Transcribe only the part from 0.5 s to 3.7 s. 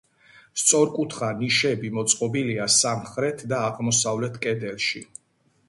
სწორკუთხა ნიშები მოწყობილია სამხრეთ და